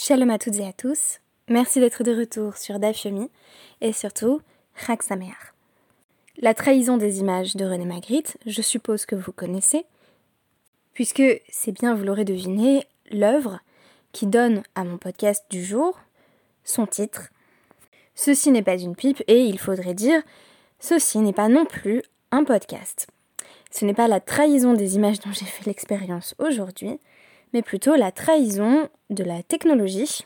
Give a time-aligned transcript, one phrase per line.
[0.00, 1.18] Shalom à toutes et à tous.
[1.48, 3.28] Merci d'être de retour sur Dafyomi
[3.80, 4.40] et surtout,
[4.76, 5.00] Chag.
[6.40, 9.86] La trahison des images de René Magritte, je suppose que vous connaissez,
[10.94, 13.58] puisque c'est bien, vous l'aurez deviné, l'œuvre
[14.12, 15.98] qui donne à mon podcast du jour
[16.62, 17.30] son titre.
[18.14, 20.22] Ceci n'est pas une pipe et il faudrait dire,
[20.78, 23.08] ceci n'est pas non plus un podcast.
[23.72, 27.00] Ce n'est pas la trahison des images dont j'ai fait l'expérience aujourd'hui,
[27.52, 30.24] mais plutôt la trahison de la technologie.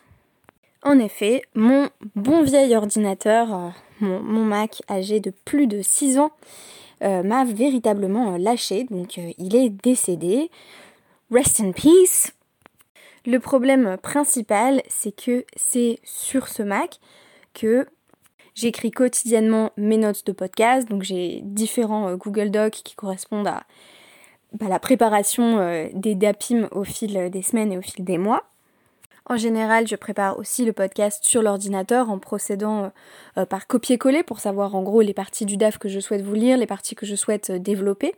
[0.83, 3.69] En effet, mon bon vieil ordinateur, euh,
[4.01, 6.33] mon, Mac âgé de plus de 6 ans,
[7.03, 10.51] euh, m'a véritablement euh, lâché, donc il est décédé.
[11.31, 12.33] Rest in peace.
[13.25, 16.99] Le problème principal, c'est que c'est sur ce Mac
[17.55, 17.87] que
[18.55, 23.63] j'écris quotidiennement mes notes de podcast, donc j'ai différents Google Docs qui correspondent à
[24.55, 28.45] bah, la préparation euh, des DAPIM au fil des semaines et au fil des mois.
[29.25, 32.89] En général, je prépare aussi le podcast sur l'ordinateur en procédant euh,
[33.39, 36.35] euh, par copier-coller pour savoir en gros les parties du DAF que je souhaite vous
[36.35, 38.15] lire, les parties que je souhaite développer.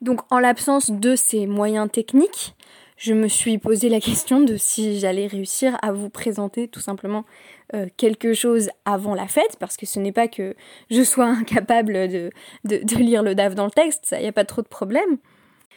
[0.00, 2.54] Donc en l'absence de ces moyens techniques,
[2.96, 7.24] je me suis posé la question de si j'allais réussir à vous présenter tout simplement
[7.96, 10.54] quelque chose avant la fête, parce que ce n'est pas que
[10.90, 12.30] je sois incapable de,
[12.64, 15.18] de lire le DAF dans le texte, il n'y a pas trop de problème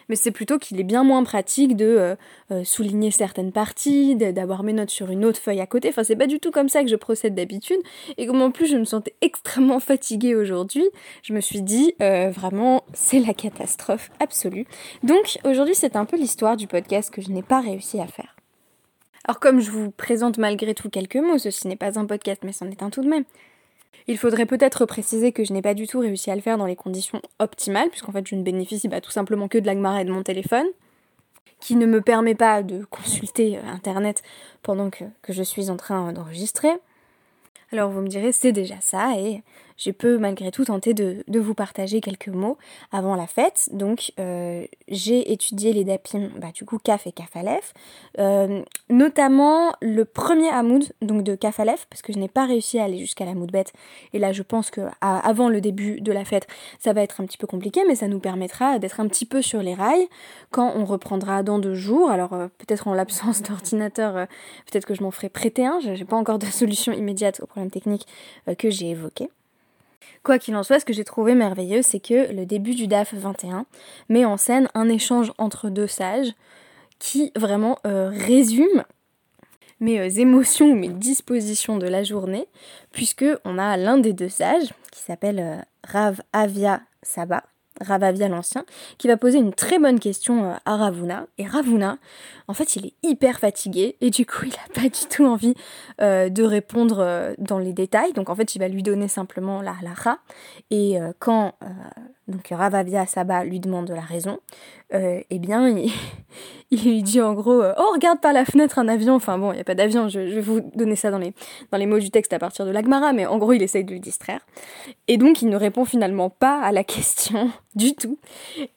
[0.09, 2.15] mais c'est plutôt qu'il est bien moins pratique de euh,
[2.51, 5.89] euh, souligner certaines parties, d'avoir mes notes sur une autre feuille à côté.
[5.89, 7.79] Enfin, c'est pas du tout comme ça que je procède d'habitude.
[8.17, 10.85] Et comme en plus je me sentais extrêmement fatiguée aujourd'hui,
[11.23, 14.65] je me suis dit euh, vraiment c'est la catastrophe absolue.
[15.03, 18.35] Donc aujourd'hui c'est un peu l'histoire du podcast que je n'ai pas réussi à faire.
[19.27, 22.51] Alors comme je vous présente malgré tout quelques mots, ceci n'est pas un podcast mais
[22.51, 23.25] c'en est un tout de même.
[24.07, 26.65] Il faudrait peut-être préciser que je n'ai pas du tout réussi à le faire dans
[26.65, 30.11] les conditions optimales, puisqu'en fait je ne bénéficie tout simplement que de l'agmara et de
[30.11, 30.67] mon téléphone,
[31.59, 34.21] qui ne me permet pas de consulter euh, Internet
[34.61, 36.71] pendant que je suis en train d'enregistrer.
[37.71, 39.43] Alors vous me direz, c'est déjà ça, et
[39.77, 42.57] je peux malgré tout tenter de, vous partager quelques mots
[42.91, 43.69] avant la fête.
[43.71, 47.73] Donc euh, j'ai étudié les dapim, bah, du coup Kaf et Kaf Aleph,
[48.19, 52.79] euh, notamment le premier Hamoud, donc de Kaf Aleph, parce que je n'ai pas réussi
[52.79, 53.73] à aller jusqu'à la bête.
[54.13, 56.47] Et là je pense que avant le début de la fête,
[56.79, 59.41] ça va être un petit peu compliqué, mais ça nous permettra d'être un petit peu
[59.41, 60.07] sur les rails
[60.51, 62.09] quand on reprendra dans deux jours.
[62.09, 64.27] Alors euh, peut-être en l'absence d'ordinateur,
[64.71, 67.71] peut-être que je m'en ferai prêter un, j'ai pas encore de solution immédiate au problème
[67.71, 68.07] technique
[68.57, 69.29] que j'ai évoqué.
[70.23, 73.13] Quoi qu'il en soit, ce que j'ai trouvé merveilleux, c'est que le début du DAF
[73.13, 73.65] 21
[74.09, 76.33] met en scène un échange entre deux sages
[76.99, 78.83] qui vraiment euh, résume
[79.79, 82.47] mes euh, émotions ou mes dispositions de la journée,
[82.91, 87.43] puisque on a l'un des deux sages qui s'appelle euh, Rav Avia Saba,
[87.81, 88.65] Ravavia l'Ancien,
[88.97, 91.27] qui va poser une très bonne question euh, à Ravuna.
[91.37, 91.97] Et Ravuna,
[92.47, 95.55] en fait, il est hyper fatigué et du coup, il n'a pas du tout envie
[96.01, 98.13] euh, de répondre euh, dans les détails.
[98.13, 100.19] Donc, en fait, il va lui donner simplement la halakha.
[100.71, 101.53] Et quand
[102.27, 104.39] donc Ravavia Saba lui demande la raison,
[104.91, 105.67] eh bien,
[106.71, 109.15] il, lui dit en gros Oh, regarde par la fenêtre un avion.
[109.15, 111.99] Enfin, bon, il n'y a pas d'avion, je, vais vous donner ça dans les, mots
[111.99, 114.41] du texte à partir de l'Agmara, mais en gros, il essaye de le distraire.
[115.07, 118.17] Et donc, il ne répond finalement pas à la question du tout.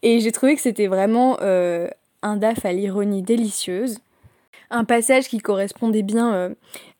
[0.02, 1.88] Et j'ai trouvé que c'était vraiment euh,
[2.22, 3.98] un DAF à l'ironie délicieuse.
[4.70, 6.54] Un passage qui correspondait bien euh,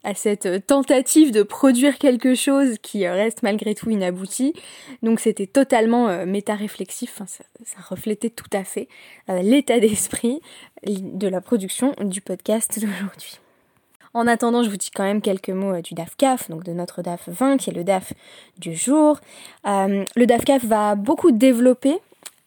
[0.05, 4.55] à cette tentative de produire quelque chose qui reste malgré tout inabouti.
[5.03, 8.89] Donc c'était totalement euh, méta-réflexif, ça, ça, reflétait tout à fait
[9.29, 10.41] l'état d'esprit
[10.87, 13.41] de la production du podcast d'aujourd'hui.
[14.15, 17.03] En attendant, je vous dis quand même quelques mots euh, du DAF-CAF, donc de notre
[17.03, 18.13] DAF 20, qui est le DAF
[18.59, 19.21] du jour.
[19.67, 21.99] Euh, le DAF-CAF va beaucoup développer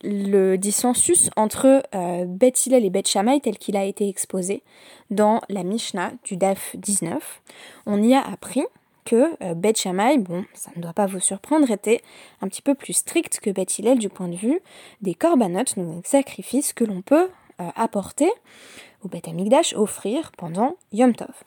[0.04, 4.64] le dissensus entre euh, Beth et Beth Shammai tel qu'il a été exposé
[5.10, 7.42] dans la Mishnah du DAF 19.
[7.86, 8.64] On y a appris
[9.06, 9.88] que euh, Beth
[10.20, 12.02] bon, ça ne doit pas vous surprendre, était
[12.42, 14.60] un petit peu plus strict que Beth Hillel du point de vue
[15.02, 17.30] des korbanot, donc des sacrifices que l'on peut
[17.76, 18.32] apporter
[19.04, 21.44] au Beth Amigdash, offrir pendant Yom Tov.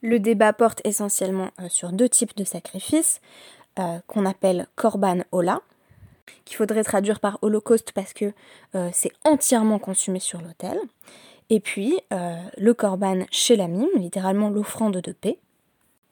[0.00, 3.20] Le débat porte essentiellement euh, sur deux types de sacrifices
[3.78, 5.60] euh, qu'on appelle Korban Ola,
[6.44, 8.32] qu'il faudrait traduire par Holocauste parce que
[8.74, 10.78] euh, c'est entièrement consumé sur l'autel.
[11.50, 15.38] Et puis le Korban Shelamim, littéralement l'offrande de paix,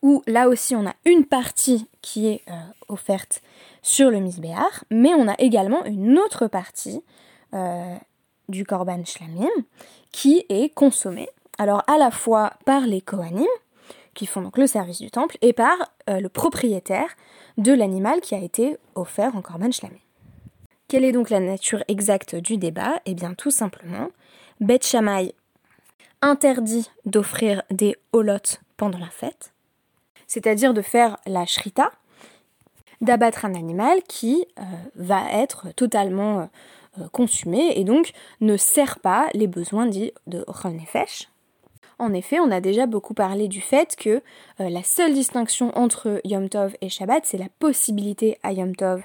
[0.01, 2.43] où là aussi on a une partie qui est
[2.89, 3.43] offerte
[3.83, 7.03] sur le Misbéar, mais on a également une autre partie
[8.49, 9.51] du Korban Shlamim
[10.11, 11.29] qui est consommée,
[11.59, 13.47] alors à la fois par les Kohanim,
[14.15, 15.77] qui font donc le service du temple, et par
[16.09, 17.11] euh, le propriétaire
[17.59, 20.01] de l'animal qui a été offert en Korban Shlamé.
[20.89, 23.01] Quelle est donc la nature exacte du débat?
[23.07, 24.09] Eh bien tout simplement,
[24.61, 25.35] Beth Shammai
[26.23, 29.53] interdit d'offrir des holotes pendant la fête,
[30.29, 31.91] c'est-à-dire de faire la shrita,
[33.01, 34.63] d'abattre un animal qui euh,
[34.95, 36.49] va être totalement
[37.01, 41.29] euh, consumé et donc ne sert pas les besoins dits de Nefesh.
[41.99, 44.23] En effet, on a déjà beaucoup parlé du fait que
[44.61, 49.03] euh, la seule distinction entre Yom Tov et Shabbat, c'est la possibilité à Yom Tov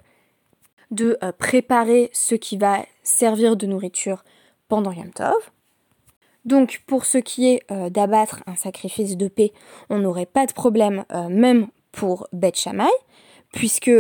[0.91, 4.23] de préparer ce qui va servir de nourriture
[4.67, 5.51] pendant Yom Tov.
[6.45, 9.53] Donc pour ce qui est d'abattre un sacrifice de paix,
[9.89, 12.89] on n'aurait pas de problème même pour Bet Shammai,
[13.53, 13.91] puisque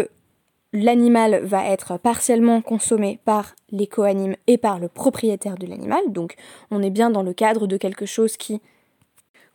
[0.73, 6.35] l'animal va être partiellement consommé par les coanimes et par le propriétaire de l'animal, donc
[6.71, 8.61] on est bien dans le cadre de quelque chose qui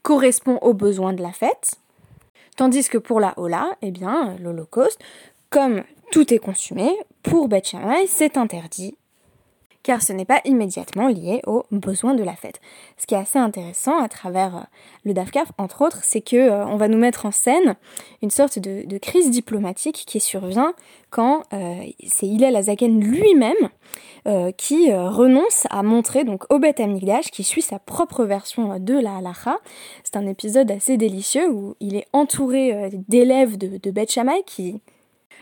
[0.03, 1.77] correspond aux besoins de la fête.
[2.56, 5.03] Tandis que pour la Hola, eh bien, l'Holocauste,
[5.50, 5.82] comme
[6.12, 6.90] tout est consumé,
[7.22, 7.75] pour Beth
[8.06, 8.96] c'est interdit
[9.87, 12.60] car ce n'est pas immédiatement lié aux besoins de la fête.
[12.98, 14.60] Ce qui est assez intéressant à travers euh,
[15.04, 17.76] le DAFCAF, entre autres, c'est que euh, on va nous mettre en scène
[18.20, 20.75] une sorte de, crise diplomatique qui survient
[21.10, 23.54] quand euh, c'est Hillel Azaken lui-même
[24.56, 29.58] qui renonce à montrer donc Obet Amigdash, qui suit sa propre version de la halacha.
[30.02, 34.81] C'est un épisode assez délicieux où il est entouré d'élèves de, de Beth qui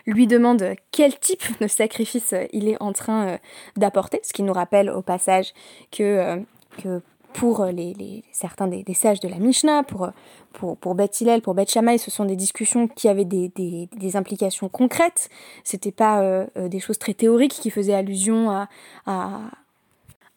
[0.06, 3.38] lui demande quel type de sacrifice euh, il est en train euh,
[3.76, 5.52] d'apporter, ce qui nous rappelle au passage
[5.90, 6.36] que, euh,
[6.82, 7.00] que
[7.32, 10.08] pour les, certains des, sages de la Mishnah, pour,
[10.52, 14.16] pour, pour Beth Hillel, pour Beth Shammai, ce sont des discussions qui avaient des, des,
[14.16, 15.28] implications concrètes.
[15.64, 18.68] C'était pas des choses très théoriques qui faisaient allusion à,
[19.06, 19.40] à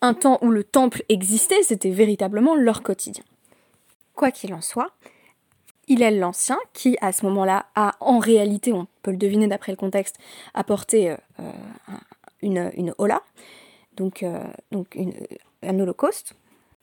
[0.02, 3.24] un temps où le temple existait, c'était véritablement leur quotidien.
[4.16, 4.92] Quoi qu'il en soit,
[5.88, 9.78] Hillel l'Ancien, qui à ce moment-là a en réalité, on peut le deviner d'après le
[9.78, 10.18] contexte,
[10.54, 11.52] apporté euh,
[12.42, 13.22] une, une hola,
[13.96, 14.44] donc, euh,
[15.64, 16.36] un holocauste,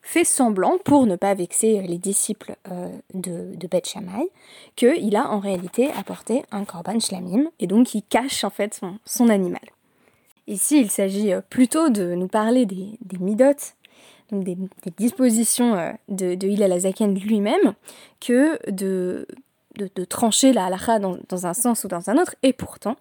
[0.03, 4.29] fait semblant, pour ne pas vexer les disciples euh, de, de Beth Shammai,
[4.77, 9.29] qu'il a en réalité apporté un korban shlamim, et donc il cache en fait son,
[9.29, 9.63] animal.
[10.47, 13.77] Ici, il s'agit plutôt de nous parler des, des midotes
[14.33, 14.57] des,
[14.97, 17.75] dispositions euh, de, de Hillel Azaken lui-même,
[18.21, 19.27] que de,
[19.77, 22.35] de, trancher la halakha dans, un sens ou dans un autre.
[22.43, 22.97] Et pourtant,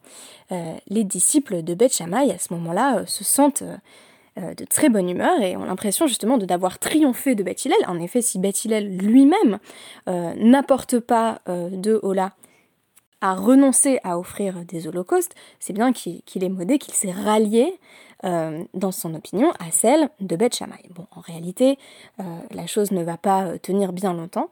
[0.52, 3.64] euh, les disciples de Beth Shammai, à ce moment-là, euh, se sentent
[4.36, 7.68] de très bonne humeur et ont l'impression justement de d'avoir triomphé de Beth.
[7.86, 9.60] En effet, si Beth lui-même
[10.08, 12.34] n'apporte pas de Ola
[13.24, 17.80] à renoncer à offrir des holocaustes, c'est bien qu'il est modé, qu'il s'est rallié
[18.26, 20.84] euh, dans son opinion, à celle de Beth Shammai.
[20.90, 21.80] Bon, en réalité,
[22.20, 24.50] euh, la chose ne va pas euh, tenir bien longtemps,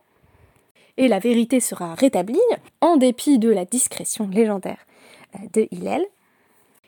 [0.96, 2.40] et la vérité sera rétablie
[2.80, 4.88] en dépit de la discrétion légendaire
[5.54, 6.06] de Hillel.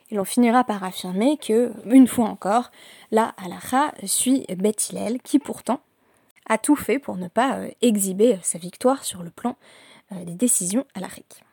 [0.10, 2.72] Et l'on finira par affirmer que, une fois encore,
[3.12, 5.82] la halacha suit Beth Hillel, qui pourtant
[6.48, 9.58] a tout fait pour ne pas exhiber sa victoire sur le plan
[10.12, 11.44] des décisions halakhiques.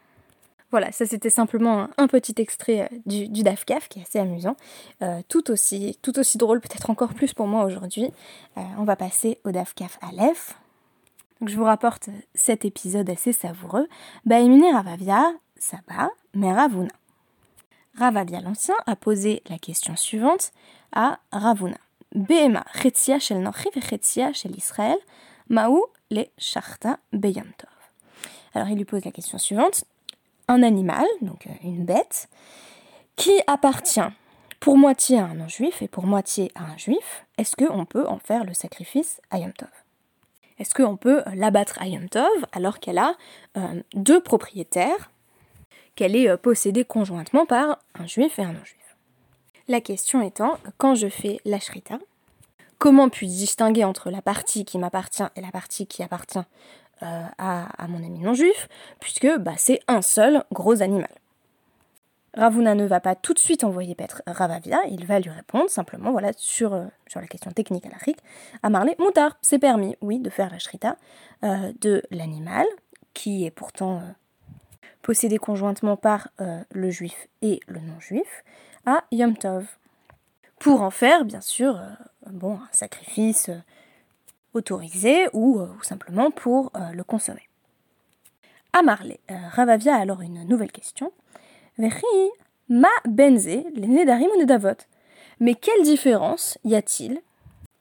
[0.71, 4.57] Voilà, ça c'était simplement un, petit extrait euh, du, du qui est assez amusant,
[5.03, 5.97] euh, tout, aussi,
[6.37, 8.11] drôle, peut-être encore plus pour moi aujourd'hui.
[8.57, 10.57] Euh, on va passer au DAFCAF Aleph.
[11.45, 13.89] Je vous rapporte cet épisode assez savoureux.
[14.27, 16.93] Baemine Ravavia, Saba, mais Ravuna.
[17.99, 20.53] Ravavia l'Ancien a posé la question suivante
[20.93, 21.79] à Ravuna.
[22.15, 23.81] Behema, Chetzia shel Nochi ve
[24.33, 24.99] shel Israël,
[25.49, 27.71] Maou le Sharta Beyantov.
[28.55, 29.85] Alors il lui pose la question suivante
[30.51, 32.29] un animal, donc euh, une bête,
[33.17, 34.01] qui appartient
[34.59, 38.19] pour moitié à un non-juif et pour moitié à un juif, est-ce qu'on peut en
[38.19, 39.69] faire le sacrifice à Yom Tov?
[40.59, 43.15] Est-ce qu'on peut euh, l'abattre à Yom Tov alors qu'elle a
[43.57, 45.11] euh, deux propriétaires,
[45.95, 48.97] qu'elle est possédée conjointement par un juif et un non-juif?
[49.69, 51.99] La question étant, quand je fais la shrita,
[52.79, 56.41] comment puis-je distinguer entre la partie qui m'appartient et la partie qui appartient
[57.03, 58.69] euh, à, mon ami non-juif,
[59.01, 61.09] puisque bah, c'est un seul gros animal.
[62.35, 66.13] Ravuna ne va pas tout de suite envoyer paître Ravavia, il va lui répondre simplement
[66.13, 68.19] voilà, sur, euh, la question technique à l'Afrique,
[68.63, 70.97] à Marley, Moutar, c'est permis, oui, de faire la shrita
[71.43, 72.67] euh, de l'animal,
[73.15, 74.03] qui est pourtant
[75.01, 76.29] possédé conjointement par
[76.71, 78.45] le juif et le non-juif,
[78.85, 79.67] à Yom Tov.
[80.59, 81.81] Pour en faire, bien sûr,
[82.31, 83.51] bon, un sacrifice
[84.55, 87.49] autorisé ou, euh, simplement pour euh, le consommer.
[88.73, 91.13] À Marley, euh, Ravavia a alors une nouvelle question.
[92.69, 93.49] ma benze
[94.37, 94.77] ou.
[95.41, 97.21] Mais quelle différence y a-t-il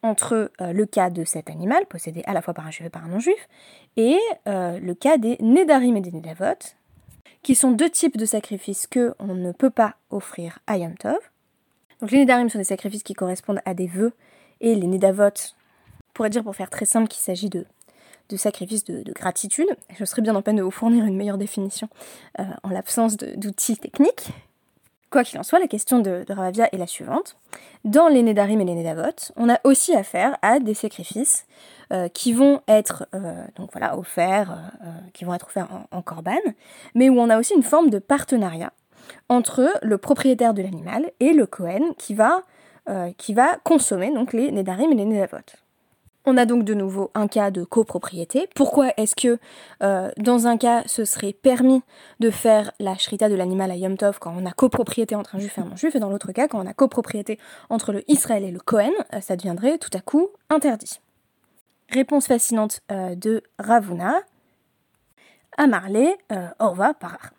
[0.01, 3.03] entre le cas de cet animal, possédé à la fois par un juif et par
[3.03, 3.49] un non-juif,
[3.97, 6.57] et le cas des nedarim et des nedavot,
[7.43, 11.19] qui sont deux types de sacrifices que on ne peut pas offrir à Yom Tov?
[11.99, 14.13] Donc les nedarim sont des sacrifices qui correspondent à des vœux,
[14.61, 15.58] et les nedavot On
[16.19, 17.65] pourrait dire pour faire très simple qu'il s'agit de,
[18.27, 19.69] de de, gratitude.
[19.97, 21.87] Je serais bien en peine de vous fournir une meilleure définition
[22.41, 24.27] euh, en l'absence d'outils techniques.
[25.11, 27.37] Quoi qu'il en soit, la question de, Ravavia est la suivante.
[27.85, 31.47] Dans les Nédarim et les Nédavot, on a aussi affaire à des sacrifices
[31.93, 34.57] euh, qui vont être euh, donc voilà, offerts,
[35.13, 36.41] qui vont être offerts en, korban,
[36.95, 38.73] mais où on a aussi une forme de partenariat
[39.29, 42.41] entre le propriétaire de l'animal et le Kohen qui va,
[43.15, 45.37] qui va consommer donc les Nédarim et les Nédavot.
[46.31, 48.47] On a donc de nouveau un cas de copropriété.
[48.53, 49.39] Pourquoi est-ce que
[49.81, 51.81] euh, dans un cas ce serait permis
[52.19, 55.39] de faire la shrita de l'animal à Yom Tov quand on a copropriété entre un
[55.39, 57.39] juif et un non-juif et dans l'autre cas quand on a copropriété
[57.71, 60.99] entre le Israël et le Cohen, euh, ça deviendrait tout à coup interdit.
[61.91, 64.13] Réponse fascinante euh, de Ravuna.
[65.57, 66.15] À Marley,
[66.59, 67.31] Orva Parar.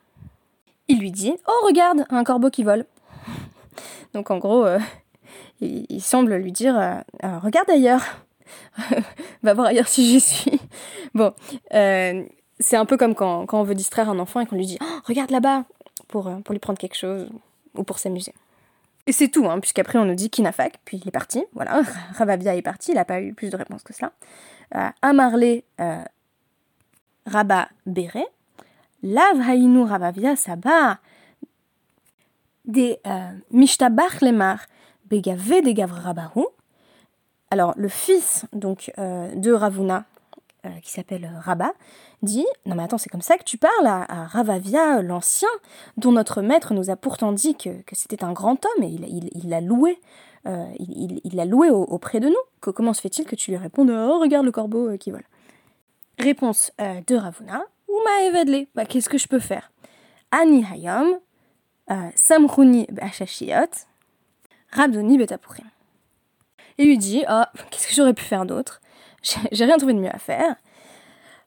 [0.88, 2.87] Il lui dit Oh regarde, un corbeau qui vole.
[4.14, 4.66] Donc en gros,
[5.61, 8.02] il, semble lui dire Regarde ailleurs
[9.42, 10.61] va voir ailleurs si j'y suis.
[11.14, 11.33] Bon,
[11.75, 12.25] euh,
[12.61, 15.00] c'est un peu comme quand, on veut distraire un enfant et qu'on lui dit oh,
[15.04, 15.64] Regarde là-bas
[16.09, 17.28] pour, euh, pour lui prendre quelque chose
[17.75, 18.35] ou pour s'amuser.
[19.07, 21.45] Et c'est tout, hein, puisqu'après on nous dit Kinafak, puis il est parti.
[21.54, 21.83] Voilà,
[22.14, 24.12] Ravavia est parti, il n'a pas eu plus de réponses que cela.
[24.76, 26.04] Euh, Amarle euh,
[27.26, 28.25] Rabba Bere,
[29.02, 30.99] Lav Hainu Ravavia Saba,
[32.66, 33.00] des
[33.50, 34.66] Mishtabach Lemar,
[35.07, 36.47] Begave de Gavrabahu,
[37.50, 40.04] alors le fils donc euh, de Ravuna,
[40.64, 41.73] euh, qui s'appelle euh, Rabat,
[42.23, 45.49] dit Non mais attends, c'est comme ça que tu parles à, Ravavia l'Ancien,
[45.97, 49.61] dont notre maître nous a pourtant dit que, c'était un grand homme et il l'a
[49.61, 49.99] loué.
[50.47, 52.73] il l'a loué auprès de nous.
[52.73, 55.25] comment se fait-il que tu lui répondes Oh, regarde le corbeau qui vole
[56.19, 59.73] Réponse de Ravuna Uma bah, qu'est-ce que je peux faire?
[60.30, 61.19] Ani hayom,
[62.14, 63.87] samruni bashashiot,
[64.71, 65.66] rabdoni betapurim
[66.80, 68.80] et lui dit Ah, qu'est-ce que j'aurais pu faire d'autre?
[69.52, 70.56] J'ai rien trouvé de mieux à faire.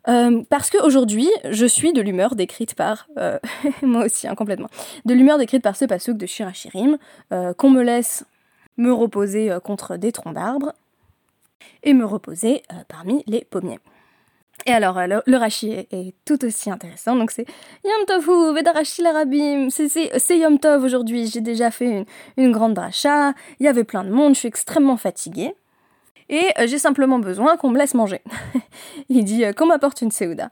[0.08, 3.40] Euh, parce qu'aujourd'hui, je suis de l'humeur décrite par, euh,
[3.82, 4.68] moi aussi, hein, complètement,
[5.06, 6.98] de l'humeur décrite par ce pasuk de Shirachirim,
[7.32, 8.26] euh, qu'on me laisse
[8.78, 10.74] me reposer contre des troncs d'arbres
[11.84, 13.80] et me reposer parmi les pommiers.
[14.66, 17.16] Et alors, le, le Rashi est, tout aussi intéressant.
[17.16, 17.46] Donc, c'est
[17.84, 19.70] Yom Tovu, Vedarashi Larabim.
[19.70, 21.28] C'est Yom Tov aujourd'hui.
[21.28, 22.06] J'ai déjà fait une,
[22.38, 23.34] une grande dracha.
[23.60, 24.36] Il y avait plein de monde.
[24.36, 25.54] Je suis extrêmement fatiguée.
[26.30, 28.22] Et euh, j'ai simplement besoin qu'on me laisse manger.
[29.10, 30.52] Il dit euh, qu'on m'apporte une Seouda.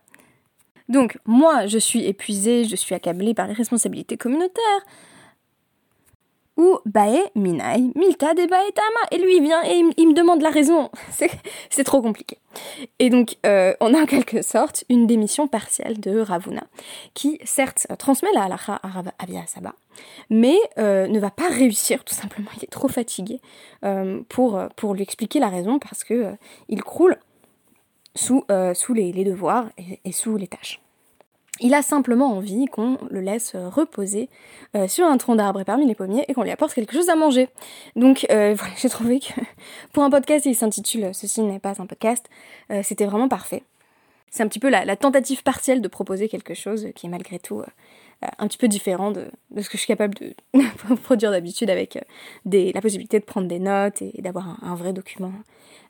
[0.90, 4.86] Donc, moi, je suis épuisée, je suis accablée par les responsabilités communautaires
[6.58, 9.08] ou Bae Minai, Milta de Bae Tama.
[9.12, 10.90] Et lui, il vient et il, me demande la raison.
[11.70, 12.38] C'est trop compliqué.
[13.00, 16.64] Et donc, euh, on a en quelque sorte une démission partielle de Ravuna,
[17.14, 19.74] qui certes transmet la halacha à Avia Saba,
[20.30, 22.50] mais euh, ne va pas réussir, tout simplement.
[22.58, 23.40] Il est trop fatigué
[23.86, 26.34] euh, pour, pour lui expliquer la raison parce que
[26.68, 27.18] il croule
[28.16, 28.44] sous,
[28.74, 29.70] sous les, devoirs
[30.04, 30.82] et sous les tâches.
[31.60, 34.30] Il a simplement envie qu'on le laisse reposer
[34.76, 37.16] euh, sur un tronc d'arbre parmi les pommiers et qu'on lui apporte quelque chose à
[37.16, 37.50] manger.
[37.96, 39.34] Donc euh, voilà, j'ai trouvé que
[39.92, 42.28] pour un podcast il s'intitule Ceci n'est pas un podcast,
[42.72, 43.64] euh, c'était vraiment parfait.
[44.30, 47.64] C'est un petit peu la, tentative partielle de proposer quelque chose qui est malgré tout
[48.38, 49.26] un petit peu différent de,
[49.58, 50.34] ce que je suis capable de
[51.04, 52.00] produire d'habitude avec
[52.46, 55.34] la possibilité de prendre des notes et, d'avoir un, vrai document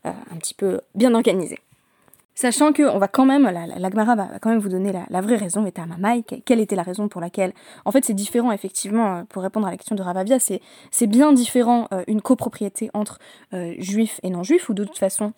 [0.06, 1.60] un petit peu bien organisé.
[2.33, 5.35] Sachant que on va quand même, la, la, va, quand même vous donner la, vraie
[5.35, 7.53] raison, et à Mamai, quelle était la raison pour laquelle.
[7.83, 11.33] En fait, c'est différent, effectivement, euh, pour répondre à la question de Ravavia, c'est bien
[11.33, 13.19] différent euh, une copropriété entre
[13.53, 15.33] euh, juifs et non-juifs, ou de toute façon,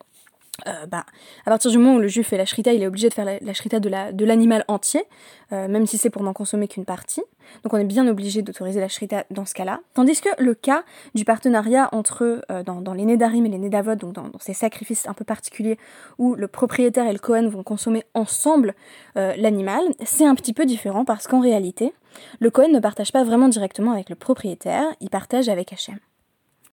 [0.67, 1.05] euh, bah,
[1.45, 3.25] à partir du moment où le juif fait la shrita, il est obligé de faire
[3.25, 5.03] la, shrita de, la, de l'animal entier,
[5.51, 7.24] euh, même si c'est pour n'en consommer qu'une partie.
[7.63, 9.79] Donc on est bien obligé d'autoriser la shrita dans ce cas-là.
[9.95, 10.83] Tandis que le cas
[11.15, 15.07] du partenariat entre, euh, dans, dans, les Nedarim et les Nedavot, donc dans, ces sacrifices
[15.07, 15.79] un peu particuliers,
[16.19, 18.75] où le propriétaire et le Kohen vont consommer ensemble
[19.15, 21.93] l'animal, c'est un petit peu différent parce qu'en réalité,
[22.39, 26.00] le Kohen ne partage pas vraiment directement avec le propriétaire, il partage avec Hachem.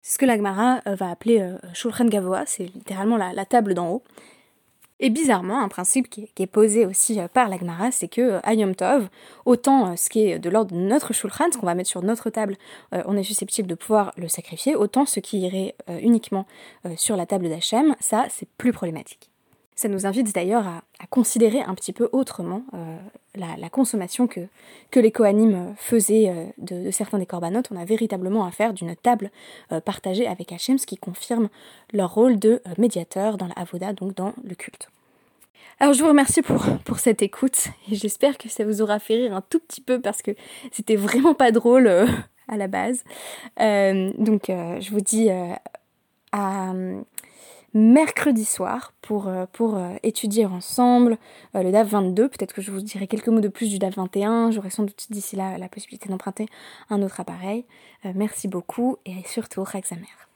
[0.03, 4.03] Ce que l'Agmara euh, va appeler euh, Shulchan Gavoa, c'est littéralement la, table d'en haut.
[4.99, 8.75] Et bizarrement, un principe qui est, posé aussi euh, par l'Agmara, c'est que à Yom
[8.75, 9.09] Tov,
[9.45, 12.31] autant ce qui est de l'ordre de notre Shulchan, ce qu'on va mettre sur notre
[12.31, 12.57] table,
[12.93, 16.47] on est susceptible de pouvoir le sacrifier, autant ce qui irait uniquement
[16.97, 19.30] sur la table d'Hachem, ça c'est plus problématique.
[19.81, 22.97] Ça nous invite d'ailleurs à, considérer un petit peu autrement euh,
[23.35, 24.41] la, consommation que,
[24.91, 27.71] que les Kohanim faisaient euh, de, certains des corbanotes.
[27.71, 29.31] On a véritablement affaire d'une table
[29.73, 31.49] euh, partagée avec Hachem, ce qui confirme
[31.95, 34.91] leur rôle de médiateur dans la Avoda, donc dans le culte.
[35.79, 39.15] Alors je vous remercie pour, pour cette écoute et j'espère que ça vous aura fait
[39.15, 40.33] rire un tout petit peu parce que
[40.73, 43.03] c'était vraiment pas drôle à la base.
[43.57, 45.31] donc je vous dis
[46.33, 46.75] à
[47.75, 51.19] mercredi soir pour, euh, euh, étudier ensemble
[51.55, 52.29] le DAF 22.
[52.29, 54.51] Peut-être que je vous dirai quelques mots de plus du DAF 21.
[54.51, 56.47] J'aurai sans doute d'ici là la possibilité d'emprunter
[56.89, 57.65] un autre appareil.
[58.15, 60.30] merci beaucoup et surtout, Rexamer.